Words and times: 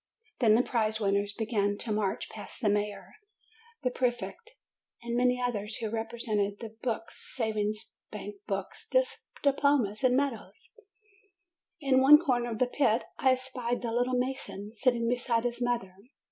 Then 0.39 0.55
the 0.55 0.63
prize 0.63 0.99
winners 0.99 1.31
began 1.31 1.77
to 1.77 1.77
3 1.77 1.77
2 1.77 1.85
4 1.85 1.85
JUNE 1.85 1.95
march 1.95 2.29
past 2.29 2.59
the 2.59 2.69
mayor, 2.69 3.17
the 3.83 3.91
prefect, 3.91 4.53
and 5.03 5.15
ma'ny 5.15 5.39
others, 5.39 5.75
who 5.77 5.91
presented 6.05 6.57
them 6.57 6.71
with 6.71 6.81
books, 6.81 7.31
savings 7.35 7.91
bank 8.09 8.37
books, 8.47 8.87
diplomas, 9.43 10.03
and 10.03 10.17
medals. 10.17 10.71
In 11.79 12.01
'one 12.01 12.17
corner 12.17 12.49
of 12.49 12.57
the 12.57 12.65
pit 12.65 13.03
I 13.19 13.33
espied 13.33 13.83
the 13.83 13.91
"little 13.91 14.17
mason," 14.17 14.73
sitting 14.73 15.07
beside 15.07 15.43
his 15.43 15.61
mother. 15.61 15.93